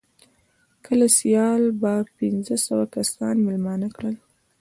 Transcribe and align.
که 0.83 0.93
سیال 1.17 1.61
به 1.81 1.93
پنځه 2.17 2.55
سوه 2.65 2.85
کسان 2.95 3.35
مېلمانه 3.45 3.87
کړل. 3.95 4.15